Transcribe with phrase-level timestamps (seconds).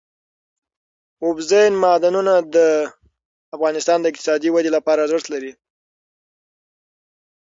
[1.23, 2.57] اوبزین معدنونه د
[3.55, 5.53] افغانستان د اقتصادي ودې لپاره ارزښت لري.